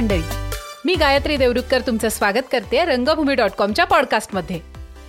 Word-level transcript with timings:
मंडळी 0.00 0.48
मी 0.84 0.94
गायत्री 0.94 1.36
देवरुखकर 1.36 1.80
तुमचं 1.80 2.08
स्वागत 2.08 2.44
करते 2.52 2.84
रंगभूमी 2.84 3.34
डॉट 3.34 3.50
कॉमच्या 3.50 3.84
पॉडकास्टमध्ये 3.84 4.60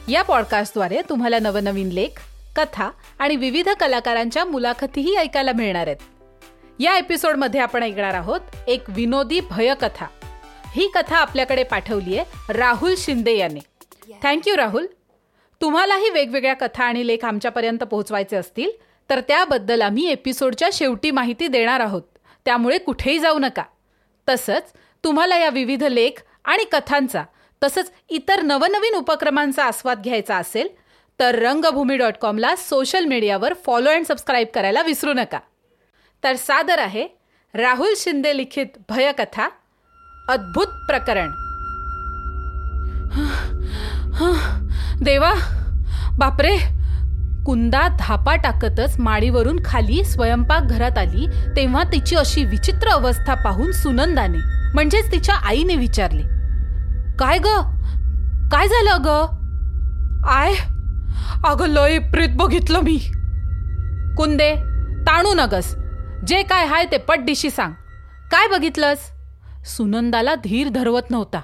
या 0.08 0.22
पॉडकास्टद्वारे 0.22 1.02
तुम्हाला 1.10 1.40
नवनवीन 1.40 1.90
लेख 1.90 2.22
कथा 2.56 2.92
आणि 3.20 3.36
विविध 3.36 3.70
कलाकारांच्या 3.70 4.46
मुलाखतीही 4.46 5.16
ऐकायला 5.16 5.52
मिळणार 5.52 5.88
आहेत. 5.88 5.98
या 6.80 6.98
एपिसोडमध्ये 6.98 7.60
आपण 7.60 7.84
ऐकणार 7.84 8.14
आहोत 8.14 8.42
एक 8.68 8.82
विनोदी 8.88 9.40
भयकथा. 9.40 10.06
ही 10.76 10.88
कथा 10.88 11.18
आपल्याकडे 11.18 11.64
पाठवली 11.64 12.18
आहे 12.18 12.54
राहुल 12.54 12.94
शिंदे 12.98 13.38
यांनी. 13.38 13.60
Thank you 14.24 14.58
Rahul. 14.58 14.86
तुम्हालाही 15.62 16.10
वेगवेगळ्या 16.10 16.54
कथा 16.54 16.84
आणि 16.84 17.08
लेख 17.08 17.26
आमच्यापर्यंत 17.26 17.80
पोहोचवायचे 17.80 18.36
असतील 18.36 18.72
तर 19.10 19.20
त्याबद्दल 19.20 19.82
आम्ही 19.82 20.10
एपिसोडच्या 20.10 20.70
शेवटी 20.74 21.12
माहिती 21.12 21.48
देणार 21.48 21.80
आहोत. 21.80 22.04
त्यामुळे 22.46 22.78
कुठेही 22.78 23.20
जाऊ 23.20 23.40
नका. 23.40 23.64
तसंच 24.30 24.64
तुम्हाला 25.04 25.38
या 25.38 25.50
विविध 25.50 25.84
लेख 25.84 26.22
आणि 26.46 26.64
कथांचा 26.72 27.24
तसंच 27.64 27.92
इतर 28.10 28.42
नवनवीन 28.42 28.96
उपक्रमांचा 28.96 29.64
आस्वाद 29.66 30.02
घ्यायचा 30.04 30.36
असेल 30.38 30.68
तर 31.20 31.36
रंगभूमी 31.36 31.98
डॉट 31.98 32.14
कॉमला 32.22 32.56
सोशल 32.56 33.06
मीडियावर 33.06 33.54
फॉलो 33.66 33.90
अँड 33.90 34.06
सबस्क्राईब 34.06 34.48
करायला 34.56 34.82
विसरू 34.82 35.14
नका. 35.14 35.40
तर 36.24 36.36
सादर 36.36 36.80
आहे 36.80 37.08
राहुल 37.54 37.94
शिंदे 37.98 38.38
लिखित 38.38 38.68
भयकथा 38.90 39.50
अद्भुत 40.30 40.68
प्रकरण. 40.68 41.32
देवा 45.04 45.34
बापरे! 46.18 46.81
कुंदा 47.46 47.88
धापा 48.00 48.36
टाकतच 48.36 49.00
माडीवरून 49.00 49.60
खाली 49.66 50.04
स्वयंपाकघरात 50.04 50.98
आली 50.98 51.28
तेव्हा 51.56 51.84
तिची 51.84 52.16
अशी 52.16 52.44
विचित्र 52.44 52.88
अवस्था 52.88 53.34
पाहून 53.34 53.72
सुनंदाने 53.72 54.38
म्हणजेच 54.74 55.12
तिच्या 55.12 55.36
आईने 55.36 55.76
विचारले 55.76 56.24
काय 57.20 57.38
ग? 57.38 57.46
काय 58.52 58.68
झालं 58.68 58.98
ग? 59.06 59.08
आय 60.28 60.54
अगं 61.46 61.68
लय 61.68 62.00
प्रीत 62.00 62.30
बघितलं 62.34 62.80
मी. 62.80 62.98
कुंदे 64.18 64.56
ताणू 65.02 65.34
नगस. 65.34 65.76
जे 66.28 66.44
काय 66.44 66.66
हाय 66.66 66.86
ते 66.92 66.98
पटदिशी 66.98 67.50
सांग. 67.50 67.72
काय 68.32 68.48
बघितलंस? 68.48 69.00
सुनंदाला 69.66 70.36
धीर 70.36 70.70
धरवत 70.70 71.12
नव्हता. 71.12 71.42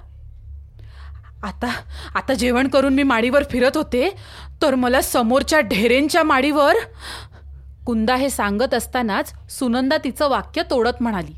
आता 1.43 1.67
आता 2.15 2.33
जेवण 2.33 2.67
करून 2.67 2.93
मी 2.93 3.03
माडीवर 3.03 3.43
फिरत 3.51 3.77
होते 3.77 4.15
तर 4.61 4.75
मला 4.75 5.01
समोरच्या 5.01 5.59
ढेरेंच्या 5.59 6.23
माडीवर 6.23 6.73
कुंदा 7.85 8.15
हे 8.15 8.29
सांगत 8.29 8.73
असतानाच 8.73 9.33
सुनंदा 9.49 9.97
तिचं 10.03 10.29
वाक्य 10.29 10.61
तोडत 10.69 11.01
म्हणाली. 11.01 11.35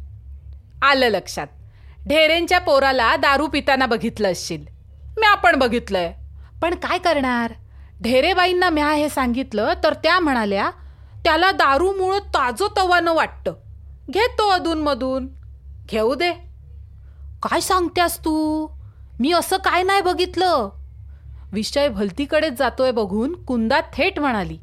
आलं 0.82 1.08
लक्षात. 1.08 1.48
ढेरेंच्या 2.08 2.60
पोराला 2.60 3.16
दारू 3.16 3.48
पिताना 3.48 3.86
बघितलं 3.86 4.32
असशील. 4.32 4.66
मी 5.18 5.26
आपण 5.26 5.56
बघितलंय. 5.56 6.14
पण 6.62 6.76
काय 6.76 6.98
करणार? 6.98 7.54
ढेरेबाईंना 8.02 8.70
म्या 8.70 8.92
हे 8.92 9.10
सांगितलं 9.10 9.74
तर 9.84 9.94
त्या 9.94 10.20
म्हणाल्या 10.20 10.70
त्याला 11.24 11.52
दारूमुळं 11.52 12.20
ताजं 12.20 12.68
तवानं 12.78 13.14
वाटतं. 13.14 13.54
घेतो 14.10 14.50
अधूनमधून. 14.50 15.28
घेऊ 15.90 16.16
दे. 16.16 16.32
काय 17.44 17.60
सांगत्यास 17.60 18.20
तू? 18.20 18.68
मी 19.20 19.32
असं 19.32 19.58
काय 19.58 19.84
नाही 19.84 20.02
बघितलं. 20.02 20.70
विषय 21.52 21.88
भलतीकडेच 21.90 22.54
जातोय 22.54 22.92
बघून 22.92 23.44
कुंदा 23.44 23.82
थेट 23.94 24.20
म्हणाली 24.20 24.58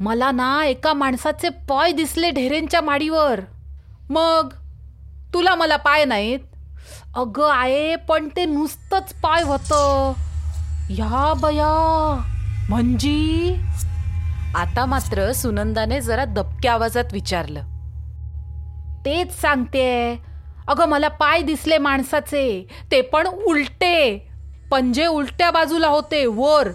मला 0.00 0.30
ना 0.30 0.64
एका 0.64 0.92
माणसाचे 0.92 1.48
पाय 1.48 1.92
दिसले 1.92 2.30
ढेरेंच्या 2.30 2.80
माडीवर. 2.80 3.40
मग? 4.10 4.48
तुला 5.34 5.54
मला 5.54 5.76
पाय 5.76 6.04
नाहीत? 6.04 6.38
अगं 7.14 7.52
आहे 7.52 7.96
पण 7.96 8.28
ते 8.36 8.44
नुसतंच 8.44 9.12
पाय 9.12 9.42
होतं. 9.42 10.12
या 10.90 11.34
बया 11.42 12.30
म्हणजे? 12.68 13.56
आता 14.54 14.86
मात्र 14.86 15.32
सुनंदाने 15.32 16.00
जरा 16.00 16.24
दबक्या 16.24 16.72
आवाजात 16.72 17.04
विचारलं. 17.12 17.60
तेच 19.04 19.40
सांगते 19.40 20.22
अगं 20.68 20.86
मला 20.86 21.08
पाय 21.08 21.42
दिसले 21.42 21.78
माणसाचे. 21.78 22.66
ते 22.90 23.00
पण 23.00 23.26
उलटे. 23.26 24.28
पंजे 24.70 25.06
उलट्या 25.06 25.50
बाजूला 25.50 25.88
होते 25.88 26.26
वर. 26.26 26.68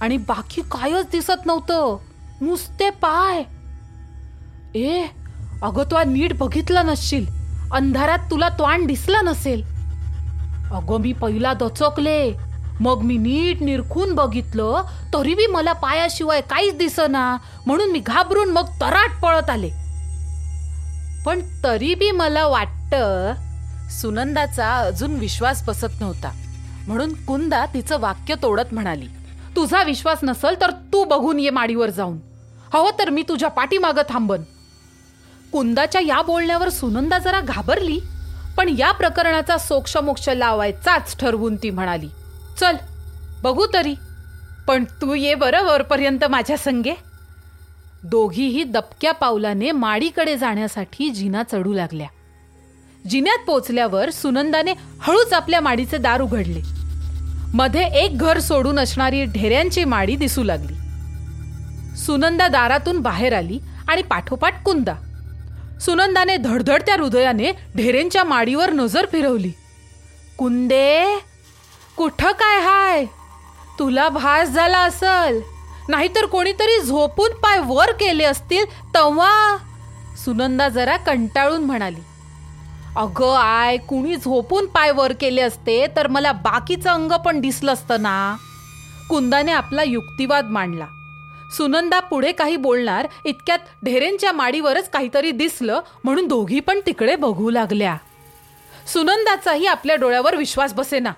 आणि 0.00 0.16
बाकी 0.16 0.62
कायच 0.62 1.06
दिसत 1.12 1.46
नव्हतं. 1.46 1.96
नुसते 2.40 2.90
पाय. 2.90 3.42
ए 4.78 5.06
अगं 5.62 5.82
तू 5.82 5.96
नीट 6.06 6.38
बघितलं 6.38 6.86
नसशील. 6.86 7.26
अंधारात 7.72 8.18
तुला 8.30 8.48
त्वाण 8.48 8.86
दिसलं 8.86 9.24
नसेल. 9.24 9.62
अगं 10.72 11.00
मी 11.00 11.12
पहिला 11.12 11.52
दचकले. 11.52 12.32
मग 12.80 13.00
मी 13.02 13.16
नीट 13.16 13.62
निरखून 13.62 14.14
बघितलं 14.14 14.82
तरी 15.14 15.34
बी 15.34 15.46
मला 15.46 15.72
पायाशिवाय 15.72 16.40
काहीच 16.40 16.78
दिसना. 16.78 17.36
म्हणून 17.66 17.90
मी 17.90 17.98
घाबरून 17.98 18.50
मग 18.50 18.66
तराट 18.80 19.22
पळत 19.22 19.50
आले. 19.50 19.70
पण 21.26 21.40
तरी 21.64 21.94
बी 21.94 22.10
मला 22.10 22.46
वाटतं 22.92 23.88
सुनंदाचा 23.90 24.74
अजून 24.76 25.14
विश्वास 25.16 25.62
बसत 25.66 26.00
नव्हता. 26.00 26.30
म्हणून 26.86 27.12
कुंदा 27.24 27.64
तिचं 27.74 27.98
वाक्य 28.00 28.34
तोडत 28.42 28.72
म्हणाली 28.72 29.06
तुझा 29.56 29.82
विश्वास 29.82 30.18
नसल 30.22 30.54
तर 30.60 30.70
तू 30.92 31.04
बघून 31.04 31.38
ये 31.40 31.50
माडीवर 31.50 31.90
जाऊन. 31.90 32.18
हवं 32.72 32.98
तर 32.98 33.10
मी 33.10 33.22
तुझ्या 33.28 33.48
पाठीमागं 33.48 34.02
थांबन. 34.08 34.42
कुंदाच्या 35.52 36.00
या 36.00 36.20
बोलण्यावर 36.22 36.68
सुनंदा 36.68 37.18
जरा 37.18 37.40
घाबरली 37.40 37.98
पण 38.56 38.68
या 38.78 38.90
प्रकरणाचा 38.92 39.56
सोक्षमोक्ष 39.58 40.28
लावायचाच 40.28 41.16
ठरवून 41.18 41.56
ती 41.56 41.70
म्हणाली 41.70 42.08
चल 42.58 42.76
बघू 43.42 43.66
तरी. 43.74 43.94
पण 44.66 44.84
तू 45.00 45.14
ये 45.14 45.34
बरं 45.34 45.62
वरपर्यंत 45.62 46.24
माझ्या 46.24 46.56
संगे. 46.56 46.94
दोघीही 48.02 48.62
दबक्या 48.64 49.12
पावलाने 49.12 49.70
माडीकडे 49.72 50.36
जाण्यासाठी 50.36 51.10
जिना 51.10 51.42
चढू 51.42 51.72
लागल्या. 51.72 52.08
जिन्यात 53.08 53.44
पोचल्यावर 53.46 54.10
सुनंदाने 54.10 54.74
हळूच 55.00 55.32
आपल्या 55.32 55.60
माडीचे 55.60 55.96
दार 55.96 56.20
उघडले. 56.20 56.62
मध्ये 57.54 57.84
एक 57.86 58.18
घर 58.18 58.38
सोडून 58.38 58.78
असणारी 58.78 59.24
ढेऱ्यांची 59.24 59.84
माडी 59.84 60.16
दिसू 60.16 60.42
लागली. 60.42 60.74
सुनंदा 61.96 62.48
दारातून 62.48 63.00
बाहेर 63.00 63.32
आली 63.32 63.58
आणि 63.88 64.02
पाठोपाठ 64.02 64.62
कुंदा. 64.62 64.94
सुनंदाने 65.80 66.36
धडधडत्या 66.36 66.94
हृदयाने 66.94 67.52
ढेरेंच्या 67.76 68.24
माडीवर 68.24 68.70
नजर 68.70 69.06
फिरवली. 69.12 69.52
कुंदे 70.38 71.18
कुठं 71.96 72.32
काय 72.32 72.60
हाय? 72.60 73.04
तुला 73.78 74.08
भास 74.08 74.48
झाला 74.48 74.78
असल. 74.78 75.40
नाहीतर 75.88 76.26
कोणीतरी 76.26 76.80
झोपून 76.80 77.30
पाय 77.30 77.58
वर 77.66 77.90
केले 77.92 78.24
असतील 78.24 78.64
तेव्हा. 78.64 79.56
सुनंदा 80.24 80.68
जरा 80.68 80.96
कंटाळून 80.96 81.64
म्हणाली. 81.64 82.09
अगं 82.96 83.34
आय 83.36 83.76
कुणी 83.76 84.16
झोपून 84.16 84.66
पाय 84.66 84.90
वर 84.90 85.12
केले 85.12 85.40
असते 85.40 85.86
तर 85.96 86.06
मला 86.08 86.32
बाकीचं 86.32 86.90
अंग 86.90 87.12
पण 87.12 87.40
दिसलं 87.40 87.72
असतं 87.72 88.02
ना. 88.02 88.36
कुंदाने 89.08 89.52
आपला 89.52 89.82
युक्तिवाद 89.82 90.44
मांडला. 90.44 90.86
सुनंदा 91.56 92.00
पुढे 92.00 92.32
काही 92.32 92.56
बोलणार 92.56 93.06
इतक्यात 93.24 93.58
ढेरेंच्या 93.84 94.32
माडीवरच 94.32 94.90
काहीतरी 94.90 95.30
दिसलं 95.30 95.80
म्हणून 96.04 96.28
दोघी 96.28 96.60
पण 96.60 96.80
तिकडे 96.86 97.16
बघू 97.16 97.50
लागल्या. 97.50 97.96
सुनंदाचाही 98.92 99.66
आपल्या 99.66 99.96
डोळ्यावर 99.96 100.36
विश्वास 100.36 100.74
बसेना. 100.74 101.12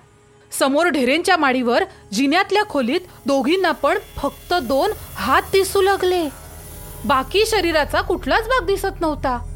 समोर 0.59 0.87
ढेरेंच्या 0.87 1.37
माडीवर 1.37 1.83
जिन्यातल्या 2.13 2.63
खोलीत 2.63 3.01
दोघींना 3.25 3.71
पण 3.71 3.97
फक्त 4.17 4.53
दोन 4.53 4.91
हात 5.15 5.41
दिसू 5.51 5.81
लागले. 5.81 6.29
बाकी 7.05 7.45
शरीराचा 7.47 8.01
कुठलाच 8.01 8.47
भाग 8.47 8.65
दिसत 8.65 9.01
नव्हता. 9.01 9.52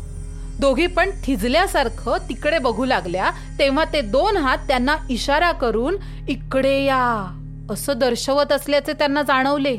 दोघी 0.60 0.88
पण 0.88 1.10
थिजल्यासारखं 1.24 2.18
तिकडे 2.30 2.60
बघू 2.60 2.86
लागल्या 2.86 3.32
तेव्हा 3.60 3.84
ते 3.94 4.02
दोन 4.02 4.38
हात 4.38 4.58
त्यांना 4.58 4.96
इशारा 5.10 5.52
करून 5.52 5.96
इकडे 6.30 6.84
या 6.84 7.34
असं 7.72 7.94
दर्शवत 7.98 8.52
असल्याचे 8.52 8.94
त्यांना 8.94 9.22
जाणवले. 9.22 9.78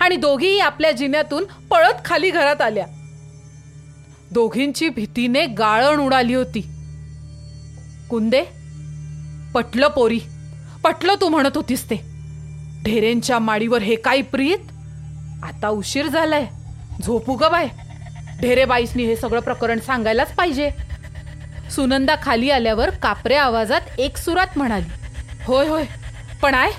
आणि 0.00 0.16
दोघीही 0.16 0.60
आपल्या 0.60 0.90
जिन्यातून 0.90 1.44
पळत 1.44 2.04
खाली 2.04 2.30
घरात 2.30 2.60
आल्या. 2.60 2.86
दोघींची 4.30 4.88
भीतीने 4.88 5.46
गाळण 5.46 6.00
उडाली 6.00 6.34
होती. 6.34 6.60
कुंदे 8.10 8.42
पटलं 9.54 9.88
पोरी. 9.88 10.20
पटलं 10.84 11.14
तू 11.20 11.28
म्हणत 11.28 11.56
होतीस 11.56 11.84
ते. 11.84 11.96
ढेरेंच्या 12.84 13.38
माडीवर 13.38 13.82
हे 13.82 13.94
काय 13.94 14.22
प्रीत? 14.22 14.58
आता 15.42 15.68
उशीर 15.68 16.06
झालाय. 16.06 16.46
झोपू 17.02 17.34
ग 17.34 17.44
बाय. 17.50 17.68
ढेरेबाईसनी 18.40 19.04
हे 19.04 19.16
सगळं 19.16 19.40
प्रकरण 19.40 19.78
सांगायलाच 19.78 20.34
पाहिजे. 20.34 20.70
सुनंदा 21.70 22.14
खाली 22.22 22.50
आल्यावर 22.50 22.90
कापऱ्या 23.02 23.42
आवाजात 23.42 23.98
एक 23.98 24.16
सुरात 24.16 24.58
म्हणाली 24.58 24.88
होय 25.46 25.68
होय 25.68 25.84
पण 26.42 26.54
आय 26.54 26.70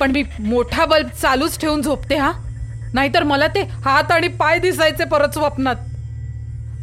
पण 0.00 0.10
मी 0.10 0.22
मोठा 0.38 0.84
बल्ब 0.84 1.08
चालूच 1.22 1.58
ठेवून 1.60 1.82
झोपते 1.82 2.16
हा. 2.16 2.32
नाहीतर 2.94 3.22
मला 3.22 3.46
ते 3.46 3.62
हात 3.84 4.10
आणि 4.12 4.28
पाय 4.28 4.58
दिसायचे 4.58 5.04
परत 5.04 5.32
स्वप्नात. 5.32 5.76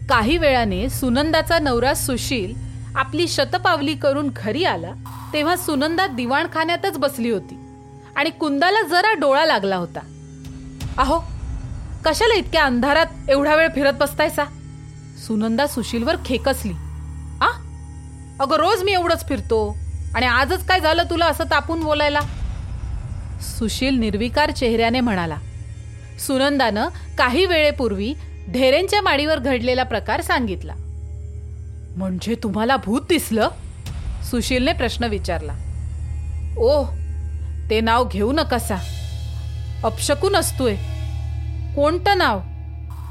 काही 0.10 0.38
वेळाने 0.38 0.88
सुनंदाचा 0.90 1.60
नवरा 1.60 1.94
सुशील 1.94 2.54
आपली 2.96 3.28
शतपावली 3.28 3.94
करून 3.94 4.30
घरी 4.36 4.64
आला 4.64 4.92
तेव्हा 5.34 5.56
सुनंदा 5.56 6.06
दिवाणखान्यातच 6.08 6.98
बसली 6.98 7.30
होती 7.30 7.58
आणि 8.16 8.30
कुंदाला 8.30 8.82
जरा 8.82 9.14
डोळा 9.14 9.46
लागला 9.46 9.76
होता. 9.76 10.00
अहो 10.98 11.20
कशाला 12.08 12.34
इतक्या 12.34 12.64
अंधारात 12.64 13.06
एवढा 13.30 13.56
वेळ 13.56 13.68
फिरत 13.76 13.94
बसतायसा? 13.94 14.44
सुनंदा 15.28 15.68
सुशीलवर 15.68 16.16
खेकसली. 16.26 16.74
आ? 17.42 17.48
अगं 18.40 18.56
रोज 18.56 18.84
मी 18.84 18.92
एवढंच 18.92 19.28
फिरतो. 19.28 19.78
आणि 20.16 20.26
आजच 20.26 20.66
काय 20.66 20.80
झालं 20.80 21.04
तुला 21.04 21.26
असं 21.26 21.44
तापून 21.44 21.84
बोलायला? 21.84 22.20
सुशील 23.42 23.96
निर्विकार 23.96 24.52
चेहऱ्याने 24.52 25.00
म्हणाला. 25.00 25.36
सुनंदानं 26.28 26.88
काही 27.18 27.46
वेळेपूर्वी 27.46 28.14
ढेरेंच्या 28.50 29.02
माडीवर 29.02 29.40
घडलेला 29.40 29.84
प्रकार 29.84 30.22
सांगितला. 30.22 30.74
म्हणजे 31.98 32.36
तुम्हाला 32.44 32.78
भूत 32.78 33.02
दिसलं? 33.02 33.50
सुशीलने 34.32 34.74
प्रश्न 34.74 35.04
विचारला. 35.04 35.54
ओ 36.58 36.84
ते 37.70 37.82
नाव 37.82 38.08
घेऊ 38.08 38.32
नकासा. 38.32 38.76
अपशकून 39.84 40.36
असतोय. 40.36 40.76
कोणतं 41.78 42.18
नाव? 42.18 42.40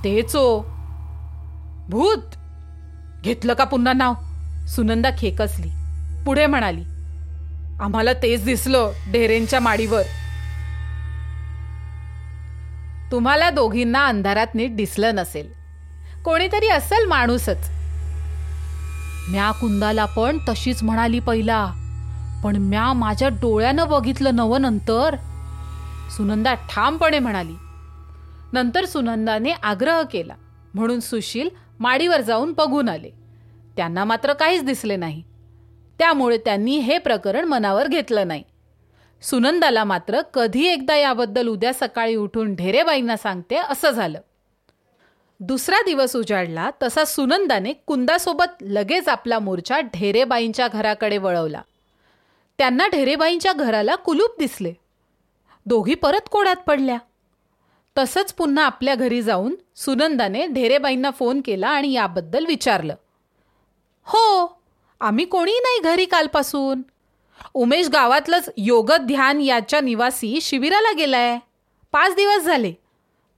तेच 0.05 0.37
ओ. 0.37 0.63
भूत. 1.89 2.23
घेतलं 3.25 3.55
का 3.55 3.65
पुन्हा 3.65 3.93
नाव? 3.93 4.15
सुनंदा 4.67 5.11
खेकसली. 5.19 5.69
पुढे 6.25 6.47
म्हणाली 6.47 6.83
आम्हाला 7.81 8.13
तेच 8.13 8.45
दिसलं 8.45 8.91
ढेरेंच्या 9.13 9.61
माडीवर. 9.61 10.03
तुम्हाला 13.13 13.51
दोघींना 13.51 14.07
अंधारात 14.07 14.47
नीट 14.55 14.77
दिसलं 14.77 15.15
नसेल. 15.15 15.49
कोणीतरी 16.25 16.69
असेल 16.69 17.09
माणूसच. 17.09 17.71
म्या 19.29 19.51
कुंदाला 19.51 20.05
पण 20.05 20.39
तशीच 20.49 20.83
म्हणाली 20.83 21.21
पहिला. 21.21 21.67
पण 22.45 22.57
म्या 22.57 22.93
माझ्या 22.93 23.29
डोळ्यानं 23.29 23.89
बघितलं 23.89 24.37
नवं 24.37 24.63
नंतर. 24.63 25.17
सुनंदा 26.17 26.55
ठामपणे 26.55 27.19
म्हणाली 27.19 27.55
नंतर 28.53 28.85
सुनंदाने 28.85 29.53
आग्रह 29.53 30.03
केला. 30.03 30.35
म्हणून 30.75 31.01
सुशील 31.01 31.49
माडीवर 31.81 32.21
जाऊन 32.21 32.53
बघून 32.53 32.89
आले. 32.89 33.11
त्यांना 33.77 34.05
मात्र 34.05 34.33
काहीच 34.33 34.65
दिसले 34.65 34.97
नाही. 34.97 35.23
त्यामुळे 35.99 36.39
त्यांनी 36.39 36.79
हे 36.79 36.99
प्रकरण 36.99 37.45
मनावर 37.45 37.89
घेतलं 37.89 38.29
नाही. 38.29 38.43
सुनंदाला 39.23 39.85
मात्र 39.85 40.21
कधी 40.21 40.67
एकदा 40.67 40.97
याबद्दल 40.97 41.49
उद्या 41.49 41.73
सकाळी 41.75 42.15
उठून 42.15 42.55
ढेरेबाईंना 42.55 43.17
सांगते 43.17 43.57
असं 43.57 43.91
झालं. 43.91 44.21
दुसरा 45.41 45.77
दिवस 45.85 46.17
उजाडला 46.17 46.71
तसा 46.83 47.05
सुनंदाने 47.05 47.73
कुंदासोबत 47.73 48.63
लगेच 48.63 49.09
आपला 49.09 49.39
मोर्चा 49.39 49.81
ढेरेबाईंच्या 49.81 50.69
घराकडे 50.69 51.19
वळवला. 51.19 51.63
त्यांना 52.59 52.87
ढेरेबाईंच्या 52.87 53.53
घराला 53.53 53.95
कुलूप 53.95 54.39
दिसले. 54.39 54.73
दोघी 55.67 55.95
परत 55.95 56.29
कोडात 56.31 56.57
पडल्या? 56.57 56.99
तसंच 57.99 58.33
पुन्हा 58.33 58.65
आपल्या 58.65 58.95
घरी 58.95 59.23
जाऊन 59.23 59.55
सुनंदाने 59.77 60.47
ढेरेबाईंना 60.47 61.11
फोन 61.11 61.41
केला 61.45 61.69
आणि 61.69 61.93
याबद्दल 61.93 62.47
विचारलं. 62.47 62.95
हो 64.05 64.59
आम्ही 65.01 65.25
कोणी 65.25 65.53
नाही 65.53 65.81
घरी 65.81 66.05
कालपासून. 66.05 66.83
उमेश 67.55 67.89
गावातलंच 67.89 68.51
योग 68.57 68.93
ध्यान 68.93 69.41
याच्या 69.41 69.81
निवासी 69.81 70.41
शिबिराला 70.41 70.93
गेलाय. 70.93 71.39
पाच 71.93 72.15
दिवस 72.15 72.43
झाले. 72.43 72.73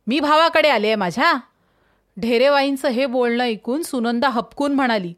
मी 0.07 0.21
भावाकडे 0.21 0.69
आले 0.69 0.87
आहे 0.87 0.97
माझ्या. 0.97 1.33
ढेरेवाईंचं 2.21 2.89
हे 2.89 3.07
बोलणं 3.07 3.45
ऐकून 3.45 3.83
सुनंदा 3.83 4.29
हपकून 4.29 4.73
म्हणाली 4.73 5.15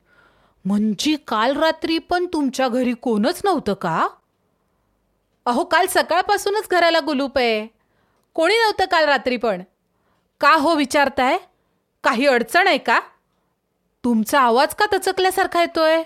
म्हणजे 0.64 1.16
काल 1.28 1.56
रात्री 1.56 1.98
पण 1.98 2.26
तुमच्या 2.26 2.68
घरी 2.68 2.92
कोणच 2.92 3.40
नव्हतं 3.44 3.74
का? 3.74 4.08
अहो 5.46 5.64
काल 5.64 5.86
सकाळपासूनच 5.86 6.68
घराला 6.70 7.00
गुलूप 7.00 7.38
आहे. 7.38 7.79
कोणी 8.34 8.54
नव्हतं 8.54 8.84
काल 8.84 9.04
रात्री 9.04 9.36
पण. 9.36 9.62
का 10.40 10.54
हो 10.54 10.74
विचारताय? 10.74 11.38
काही 12.04 12.26
अडचण 12.26 12.66
आहे 12.66 12.78
का? 12.78 13.00
तुमचा 14.04 14.40
आवाज 14.40 14.74
का 14.74 14.86
तचकल्यासारखा 14.92 15.60
येतोय? 15.60 16.02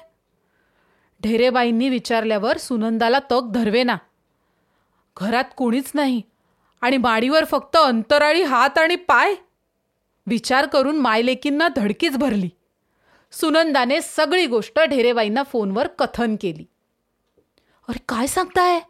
ढेरेबाईंनी 1.23 1.89
विचारल्यावर 1.89 2.59
सुनंदाला 2.59 3.19
तग 3.31 3.53
धरवेना. 3.53 3.97
घरात 5.17 5.45
कोणीच 5.57 5.91
नाही 5.95 6.23
आणि 6.81 6.97
माडीवर 6.97 7.45
फक्त 7.45 7.77
अंतराळी 7.77 8.43
हात 8.43 8.79
आणि 8.79 8.97
पाय. 8.97 9.35
विचार 10.27 10.67
करून 10.67 10.97
मायलेकींना 10.97 11.69
धडकीच 11.69 12.17
भरली. 12.17 12.51
सुनंदाने 13.33 14.01
सगळी 14.01 14.47
गोष्ट 14.47 14.81
ढेरेबाईंना 14.81 15.43
फोनवर 15.43 15.87
कथन 15.87 16.37
केली. 16.41 16.65
अरे 17.89 18.05
काय 18.09 18.27
सांगताय? 18.27 18.81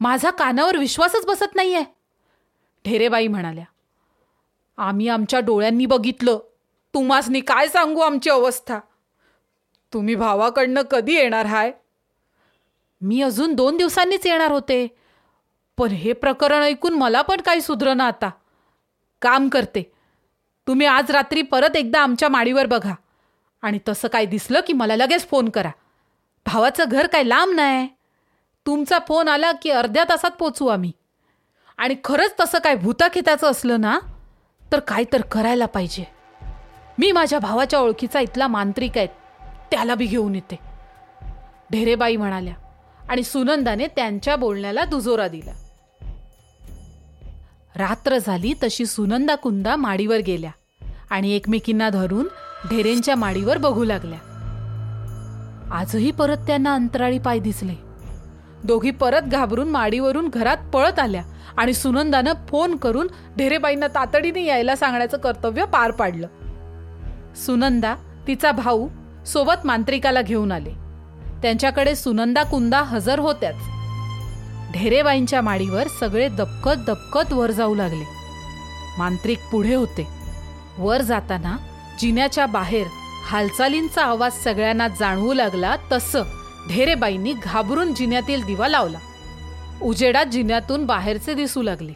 माझा 0.00 0.30
कानावर 0.30 0.76
विश्वासच 0.76 1.26
बसत 1.26 1.54
नाहीये. 1.54 1.95
ढेरेबाई 2.86 3.28
म्हणाल्या 3.28 3.64
आम्ही 4.78 5.08
आमच्या 5.08 5.40
डोळ्यांनी 5.40 5.86
बघितलं. 5.86 6.38
तुम्हासनी 6.94 7.40
काय 7.40 7.68
सांगू 7.68 8.00
आमची 8.00 8.30
अवस्था? 8.30 8.78
तुम्ही 9.92 10.14
भावाकडनं 10.14 10.82
कधी 10.82 11.14
येणार 11.14 11.46
हाय? 11.46 11.72
मी 13.00 13.22
अजून 13.22 13.54
दोन 13.54 13.76
दिवसांनीच 13.76 14.26
येणार 14.26 14.52
होते. 14.52 14.86
पण 15.76 15.88
हे 15.88 16.12
प्रकरण 16.12 16.62
ऐकून 16.62 16.94
मला 16.94 17.22
पण 17.22 17.40
काही 17.40 17.60
सुधरना 17.60 18.06
आता. 18.06 18.30
काम 19.22 19.48
करते. 19.48 19.92
तुम्ही 20.66 20.86
आज 20.86 21.10
रात्री 21.10 21.42
परत 21.42 21.76
एकदा 21.76 22.00
आमच्या 22.00 22.28
माडीवर 22.28 22.66
बघा. 22.66 22.94
आणि 23.62 23.78
तसं 23.88 24.08
काय 24.08 24.26
दिसलं 24.26 24.60
की 24.66 24.72
मला 24.72 24.96
लगेच 24.96 25.28
फोन 25.28 25.48
करा. 25.48 25.70
भावाचं 26.46 26.84
घर 26.88 27.06
काय 27.06 27.22
लांब 27.22 27.54
नाही 27.54 27.88
तुमचा 28.66 28.98
फोन 29.08 29.28
आला 29.28 29.52
की 29.52 29.70
अर्ध्या 29.70 30.04
तासात 30.04 30.30
पोचू 30.30 30.66
आम्ही. 30.66 30.92
आणि 31.78 31.94
खरंच 32.04 32.34
तसं 32.40 32.58
काय 32.58 32.74
भूताखिताचं 32.74 33.50
असलं 33.50 33.80
ना 33.80 33.98
तर 34.72 34.80
काय 34.80 35.04
तर 35.12 35.20
करायला 35.20 35.66
पाहिजे. 35.66 36.04
मी 36.98 37.12
माझ्या 37.12 37.38
भावाच्या 37.38 37.80
ओळखीचा 37.80 38.20
इथला 38.20 38.46
मांत्रिक 38.46 38.98
आहे 38.98 39.06
त्याला 39.70 39.94
बी 39.94 40.06
घेऊन 40.06 40.34
येते. 40.34 40.58
ढेरेबाई 41.72 42.16
म्हणाल्या 42.16 42.54
आणि 43.08 43.22
सुनंदाने 43.22 43.86
त्यांच्या 43.86 44.36
बोलण्याला 44.36 44.84
दुजोरा 44.84 45.28
दिला. 45.28 45.52
रात्र 47.76 48.18
झाली 48.18 48.54
तशी 48.62 48.86
सुनंदा 48.86 49.34
कुंदा 49.34 49.76
माडीवर 49.76 50.18
गेल्या 50.18 50.50
आणि 51.10 51.32
एकमेकींना 51.32 51.88
धरून 51.90 52.28
ढेरेंच्या 52.70 53.16
माडीवर 53.16 53.58
बघू 53.58 53.84
लागल्या. 53.84 54.18
आजही 55.72 56.10
परत 56.10 56.46
त्यांना 56.46 56.74
अंतराळी 56.74 57.18
पाय 57.18 57.38
दिसले. 57.38 57.85
दोघी 58.66 58.90
परत 58.90 59.22
घाबरून 59.22 59.68
माडीवरून 59.68 60.28
घरात 60.28 60.56
पळत 60.56 60.98
आल्या 60.98 61.22
आणि 61.56 61.74
सुनंदानं 61.74 62.32
फोन 62.48 62.76
करून 62.76 63.06
ढेरेबाईंना 63.38 63.86
तातडीने 63.86 64.44
यायला 64.44 64.76
सांगण्याचं 64.76 65.16
कर्तव्य 65.16 65.64
पार 65.64 65.90
पाडलं. 65.90 66.26
सुनंदा 67.34 67.94
तिचा 68.26 68.52
भाऊ 68.52 68.88
सोबत 69.26 69.66
मांत्रिकाला 69.66 70.22
घेऊन 70.22 70.52
आले. 70.52 70.70
त्यांच्याकडे 71.42 71.94
सुनंदा 71.94 72.42
कुंदा 72.42 72.82
हजर 72.82 73.18
होत्याच. 73.18 73.54
ढेरेबाईंच्या 74.72 75.42
माडीवर 75.42 75.88
सगळे 76.00 76.28
दबकत 76.28 76.76
दबकत 76.86 77.32
वर 77.32 77.50
जाऊ 77.50 77.74
लागले. 77.74 78.04
मांत्रिक 78.98 79.38
पुढे 79.52 79.74
होते. 79.74 80.06
वर 80.78 81.02
जाताना 81.02 81.56
जिन्याच्या 82.00 82.46
बाहेर 82.46 82.86
हालचालींचा 83.26 84.02
आवाज 84.02 84.32
सगळ्यांना 84.44 84.88
जाणवू 84.88 85.32
लागला 85.32 85.76
तसं. 85.92 86.22
ढेरेबाईंनी 86.68 87.32
घाबरून 87.32 87.94
जिन्यातील 87.94 88.44
दिवा 88.44 88.68
लावला. 88.68 88.98
उजेडात 89.82 90.26
जिन्यातून 90.26 90.86
बाहेरचे 90.86 91.34
दिसू 91.34 91.62
लागले. 91.62 91.92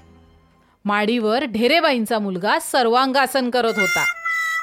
माडीवर 0.85 1.45
ढेरेबाईंचा 1.45 2.19
मुलगा 2.19 2.59
सर्वांगासन 2.59 3.51
करत 3.51 3.79
होता. 3.79 4.05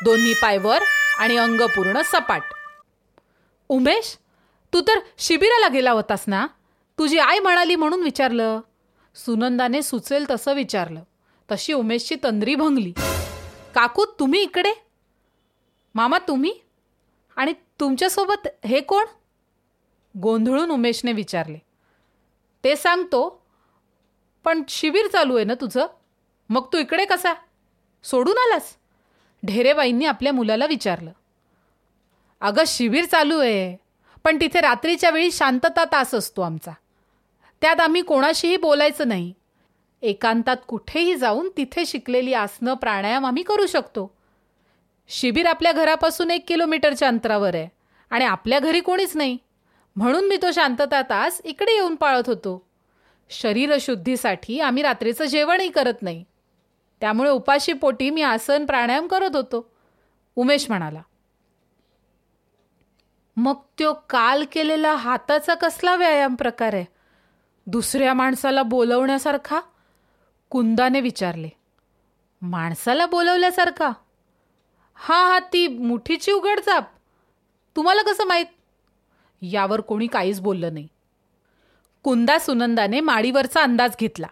दोन्ही 0.03 0.33
पायवर 0.33 0.79
आणि 1.19 1.37
अंग 1.37 1.61
पूर्ण 1.61 2.01
सपाट. 2.01 2.41
उमेश 3.69 4.17
तू 4.73 4.81
तर 4.81 4.99
शिबिराला 5.17 5.67
गेला 5.67 5.91
होतास 5.91 6.23
ना? 6.27 6.47
तुझी 6.99 7.17
आई 7.17 7.39
म्हणाली 7.39 7.75
म्हणून 7.75 8.03
विचारलं. 8.03 8.59
सुनंदाने 9.15 9.81
सुचेल 9.81 10.25
तसं 10.29 10.53
विचारलं. 10.53 10.99
तशी 11.51 11.73
उमेशची 11.73 12.15
तंद्री 12.23 12.55
भंगली. 12.55 12.93
काकू 13.75 14.05
तुम्ही 14.05 14.41
इकडे? 14.41 14.73
मामा 15.95 16.17
तुम्ही? 16.27 16.53
आणि 17.35 17.53
तुमच्यासोबत 17.79 18.65
हे 18.65 18.81
कोण? 18.81 19.05
गोंधळून 20.21 20.71
उमेशने 20.71 21.13
विचारले 21.13 21.57
ते 22.63 22.75
सांगतो 22.75 23.41
पण 24.45 24.61
शिबिर 24.69 25.07
चालू 25.07 25.35
आहे 25.35 25.45
ना 25.45 25.53
तुझं? 25.53 25.85
मग 26.49 26.65
तू 26.73 26.77
इकडे 26.77 27.05
कसा? 27.05 27.33
सोडून 28.03 28.37
आलास? 28.37 28.75
ढेरेबाईंनी 29.43 30.05
आपल्या 30.05 30.33
मुलाला 30.33 30.65
विचारलं 30.65 31.11
अगं 32.41 32.63
शिबिर 32.67 33.05
चालू 33.05 33.39
आहे 33.39 33.75
पण 34.23 34.37
तिथे 34.41 34.61
रात्रीच्या 34.61 35.09
वेळी 35.09 35.31
शांतता 35.31 35.83
तास 35.85 36.13
असतो 36.15 36.41
आमचा. 36.41 36.71
त्यात 37.61 37.79
आम्ही 37.79 38.01
कोणाशीही 38.01 38.57
बोलायचं 38.57 39.07
नाही. 39.07 39.33
एकांतात 40.01 40.57
कुठेही 40.67 41.15
जाऊन 41.15 41.49
तिथे 41.57 41.85
शिकलेली 41.85 42.33
आसनं 42.33 42.73
प्राणायाम 42.73 43.25
आम्ही 43.25 43.43
करू 43.43 43.65
शकतो. 43.65 44.11
शिबिर 45.07 45.45
आपल्या 45.45 45.71
घरापासून 45.71 46.31
एक 46.31 46.47
किलोमीटरच्या 46.47 47.07
अंतरावर 47.07 47.55
आहे 47.55 47.67
आणि 48.09 48.25
आपल्या 48.25 48.59
घरी 48.59 48.79
कोणीच 48.79 49.15
नाही. 49.15 49.37
म्हणून 49.97 50.27
मी 50.27 50.37
तो 50.37 50.51
शांतता 50.51 51.01
तास 51.01 51.41
इकडे 51.43 51.71
येऊन 51.71 51.95
पाळत 51.95 52.23
होतो. 52.27 52.67
शरीरशुद्धीसाठी 53.29 54.59
आम्ही 54.59 54.83
रात्रीचं 54.83 55.25
जेवणही 55.25 55.69
करत 55.69 56.01
नाही. 56.01 56.23
त्यामुळे 57.01 57.29
उपाशी 57.29 57.73
पोटी 57.73 58.09
मी 58.09 58.21
आसन 58.21 58.65
प्राणायाम 58.65 59.07
करत 59.07 59.35
होतो. 59.35 59.71
उमेश 60.35 60.69
म्हणाला 60.69 61.01
मग 63.37 63.55
तो 63.79 63.93
काल 63.93 64.43
केलेला 64.51 64.93
हाताचा 64.93 65.53
कसला 65.53 65.95
व्यायाम 65.95 66.35
प्रकार 66.35 66.73
आहे? 66.73 66.85
दुसऱ्या 67.67 68.13
माणसाला 68.13 68.63
बोलवण्यासारखा? 68.63 69.59
कुंदाने 70.49 71.01
विचारले 71.01 71.49
माणसाला 72.41 73.05
बोलवल्यासारखा? 73.05 73.91
हा 74.95 75.27
हा 75.27 75.39
ती 75.39 75.67
मुठीची 75.67 76.31
उघडचाप 76.31 76.89
तुम्हाला 77.75 78.01
कसं 78.01 78.25
माहीत? 78.25 78.45
यावर 79.41 79.81
कोणी 79.81 80.07
काहीच 80.07 80.41
बोललं 80.41 80.73
नाही. 80.73 80.87
कुंदा 82.03 82.39
सुनंदाने 82.39 82.99
माडीवरचा 82.99 83.61
अंदाज 83.61 83.91
घेतला. 83.99 84.27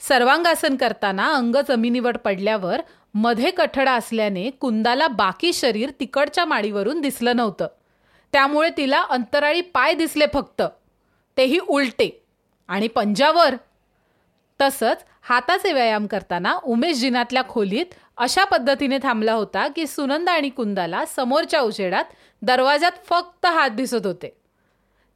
सर्वांगासन 0.00 0.76
करताना 0.76 1.34
अंग 1.34 1.56
जमिनीवर 1.68 2.16
पडल्यावर 2.16 2.80
मध्ये 3.14 3.50
कठडा 3.50 3.92
असल्याने 3.92 4.50
कुंदाला 4.50 5.08
बाकी 5.08 5.52
शरीर 5.52 5.90
तिकडच्या 6.00 6.44
माडीवरून 6.44 7.00
दिसलं 7.00 7.36
नव्हतं. 7.36 7.66
त्यामुळे 8.32 8.70
तिला 8.76 9.02
अंतराळी 9.02 9.60
पाय 9.60 9.94
दिसले 9.94 10.24
फक्त. 10.34 10.62
तेही 11.36 11.58
उलटे. 11.58 12.24
आणि 12.68 12.88
पंजावर. 12.88 13.54
तसंच 14.60 15.04
हाताचे 15.22 15.72
व्यायाम 15.72 16.06
करताना 16.06 16.52
उमेश 16.52 16.96
जिनातल्या 16.96 17.42
खोलीत 17.48 17.86
अशा 18.16 18.44
पद्धतीने 18.44 18.98
थांबला 19.02 19.32
होता 19.32 19.68
की 19.68 19.86
सुनंदा 19.86 20.32
आणि 20.32 20.48
कुंदाला 20.48 21.04
समोरच्या 21.04 21.60
उजेडात 21.60 22.04
दरवाजात 22.42 22.92
फक्त 23.10 23.46
हात 23.46 23.70
दिसत 23.70 24.06
होते. 24.06 24.36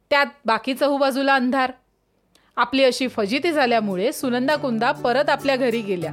त्यात 0.09 0.25
बाकी 0.45 0.73
चहूबाजूला 0.73 1.35
अंधार. 1.35 1.71
आपली 2.55 2.83
अशी 2.83 3.07
फजिती 3.07 3.51
झाल्यामुळे 3.51 4.11
सुनंदा 4.11 4.55
कुंदा 4.55 4.91
परत 4.91 5.29
आपल्या 5.29 5.55
घरी 5.55 5.81
गेल्या. 5.81 6.11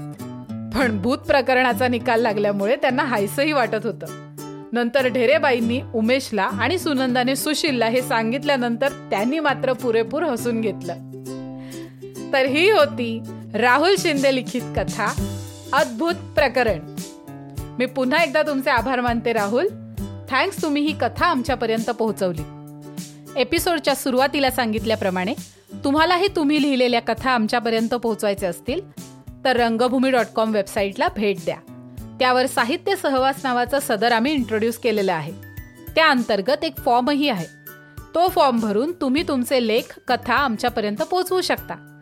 पण 0.75 1.03
भूत 1.03 1.19
प्रकरणाचा 1.19 1.89
निकाल 1.89 2.21
लागल्यामुळे 2.21 2.77
त्यांना 2.77 3.05
हायसही 3.05 3.53
वाटत 3.53 3.87
होतं. 3.87 4.07
नंतर 4.73 5.07
ढेरेबाईंनी 5.07 5.81
उमेशला 5.95 6.43
आणि 6.43 6.79
सुनंदाने 6.79 7.37
सुशीलला 7.37 7.87
हे 7.87 8.03
सांगितल्यानंतर 8.03 8.89
त्यांनी 8.89 9.39
मात्र 9.39 9.73
पुरेपूर 9.73 10.23
हसून 10.23 10.61
घेतलं. 10.61 10.93
तर 12.33 12.47
ही 12.47 12.71
होती 12.71 13.23
राहुल 13.55 13.95
शिंदे 13.99 14.35
लिखित 14.35 14.63
कथा 14.77 15.37
अद्भुत 15.73 16.15
प्रकरण. 16.15 16.97
मी 17.79 17.87
पुन्हा 17.87 18.23
एकदा 18.23 18.43
तुमचे 18.43 18.71
आभार 18.71 19.01
मानते 19.01 19.33
राहुल. 19.33 19.67
थँक्स 20.31 20.63
तुम्ही 20.63 20.83
ही 20.83 20.99
कथा 20.99 21.27
आमच्यापर्यंत 21.27 21.91
पोहोचवली. 21.91 22.43
एपिसोडच्या 23.37 23.95
सुरुवातीला 23.95 24.51
सांगितल्याप्रमाणे 24.51 25.35
तुम्हालाही 25.85 26.29
तुम्ही 26.37 26.63
लिहिलेल्या 26.63 27.01
कथा 27.01 27.31
आमच्यापर्यंत 27.31 27.95
पोहोचवायचे 27.95 28.47
असतील 28.47 28.91
तर 29.45 29.57
रंगभूमी 29.57 30.11
डॉट 30.11 30.27
कॉम 30.37 30.53
वेबसाईटला 30.53 31.09
भेट 31.09 31.37
द्या. 31.45 31.57
त्यावर 32.21 32.47
साहित्य 32.47 32.97
सहवास 32.97 33.37
नावाचं 33.45 33.79
सदर 33.83 34.13
आम्ही 34.13 34.33
इंट्रोड्यूस 34.33 34.77
केलेलं 34.77 35.13
आहे. 35.13 35.33
त्या 35.95 36.11
अंतर्गत 36.11 36.65
एक 36.65 36.79
फॉर्मही 36.79 37.29
आहे. 37.29 37.47
तो 38.15 38.29
फॉर्म 38.29 38.61
भरून 38.61 38.93
तुम्ही 38.93 39.29
तुमचे 39.29 39.67
लेख 39.67 40.01
कथा 40.09 40.35
आमच्यापर्यंत 40.35 41.03
पोहोचवू 41.03 41.41
शकता. 41.41 42.01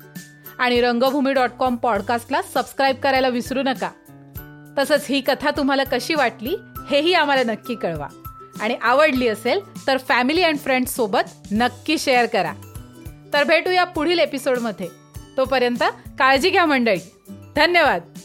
आणि 0.59 0.81
रंगभूमी 0.81 1.33
डॉट 1.33 1.51
कॉम 1.51 1.77
पॉडकास्टला 1.77 2.41
सबस्क्राईब 2.55 2.97
करायला 2.97 3.29
विसरू 3.29 3.63
नका. 3.63 3.91
तसंच 4.79 5.07
ही 5.09 5.21
कथा 5.21 5.51
तुम्हाला 5.51 5.85
कशी 5.85 6.15
वाटली 6.15 6.57
हेही 6.91 7.15
आम्हाला 7.15 7.53
नक्की 7.53 7.75
कळवा. 7.75 8.07
आणि 8.61 8.77
आवडली 8.83 9.29
असेल 9.29 9.87
तर 9.87 9.97
फॅमिली 9.99 10.43
अँड 10.43 10.59
फ्रेंड्स 10.59 10.95
सोबत 10.97 11.53
नक्की 11.53 11.99
शेअर 11.99 12.27
करा. 12.27 12.53
तर 13.33 13.45
भेटूया 13.45 13.85
पुढील 13.85 14.19
एपिसोडमध्ये 14.19 14.89
तोपर्यंत 15.37 15.83
काळजी 16.19 16.51
घ्या 16.51 16.65
मंडळी. 16.65 17.01
धन्यवाद. 17.57 18.18